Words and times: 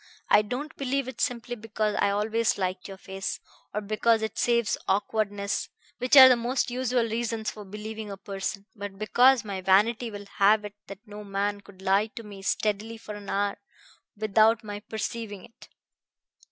I 0.29 0.41
don't 0.41 0.75
believe 0.77 1.07
it 1.07 1.21
simply 1.21 1.55
because 1.55 1.95
I 1.99 2.09
always 2.09 2.57
liked 2.57 2.87
your 2.87 2.97
face, 2.97 3.39
or 3.71 3.81
because 3.81 4.23
it 4.23 4.35
saves 4.35 4.75
awkwardness, 4.87 5.69
which 5.99 6.17
are 6.17 6.27
the 6.27 6.35
most 6.35 6.71
usual 6.71 7.03
reasons 7.03 7.51
for 7.51 7.63
believing 7.63 8.09
a 8.09 8.17
person, 8.17 8.65
but 8.75 8.97
because 8.97 9.45
my 9.45 9.61
vanity 9.61 10.09
will 10.09 10.25
have 10.37 10.65
it 10.65 10.73
that 10.87 11.05
no 11.05 11.23
man 11.23 11.61
could 11.61 11.83
lie 11.83 12.07
to 12.07 12.23
me 12.23 12.41
steadily 12.41 12.97
for 12.97 13.13
an 13.13 13.29
hour 13.29 13.59
without 14.17 14.63
my 14.63 14.79
perceiving 14.79 15.45
it. 15.45 15.69